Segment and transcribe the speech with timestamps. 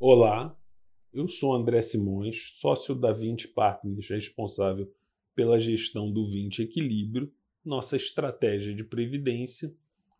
[0.00, 0.56] Olá,
[1.12, 4.88] eu sou André Simões, sócio da 20 Partners, responsável
[5.34, 7.32] pela gestão do 20 Equilíbrio,
[7.64, 9.74] nossa estratégia de previdência.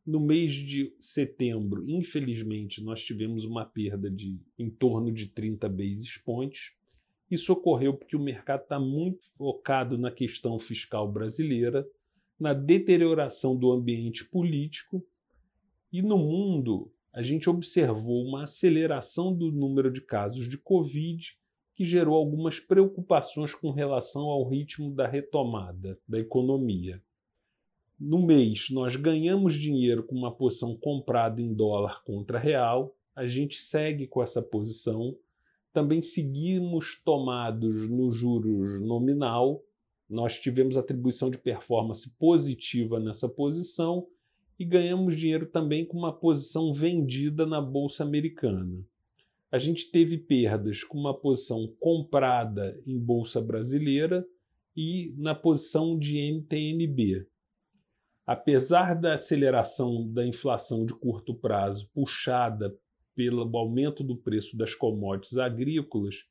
[0.05, 6.19] No mês de setembro, infelizmente, nós tivemos uma perda de em torno de 30 basis
[6.19, 6.73] points.
[7.31, 11.89] Isso ocorreu porque o mercado está muito focado na questão fiscal brasileira,
[12.37, 15.07] na deterioração do ambiente político
[15.93, 21.37] e no mundo a gente observou uma aceleração do número de casos de Covid
[21.75, 27.03] que gerou algumas preocupações com relação ao ritmo da retomada da economia.
[27.99, 33.57] No mês, nós ganhamos dinheiro com uma posição comprada em dólar contra real, a gente
[33.57, 35.17] segue com essa posição.
[35.73, 39.63] Também seguimos tomados no juros nominal,
[40.09, 44.07] nós tivemos atribuição de performance positiva nessa posição
[44.59, 48.85] e ganhamos dinheiro também com uma posição vendida na bolsa americana.
[49.51, 54.27] A gente teve perdas com uma posição comprada em bolsa brasileira
[54.77, 57.27] e na posição de NTNB.
[58.27, 62.77] Apesar da aceleração da inflação de curto prazo puxada
[63.15, 66.27] pelo aumento do preço das commodities agrícolas,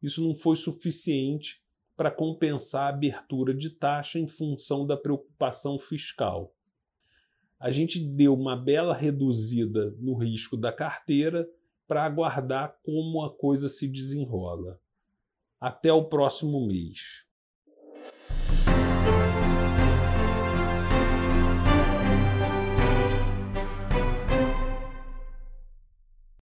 [0.00, 1.60] isso não foi suficiente
[1.96, 6.54] para compensar a abertura de taxa em função da preocupação fiscal
[7.60, 11.46] a gente deu uma bela reduzida no risco da carteira
[11.86, 14.80] para aguardar como a coisa se desenrola.
[15.60, 17.26] Até o próximo mês.